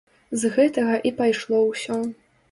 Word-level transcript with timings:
З 0.43 0.49
гэтага 0.53 0.95
і 1.09 1.11
пайшло 1.19 1.59
ўсё. 1.67 1.99